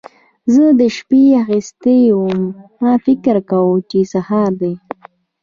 [0.53, 0.63] زه
[0.97, 2.41] شپې اخيستی وم؛
[2.81, 4.73] ما فکر کاوو چې سهار دی.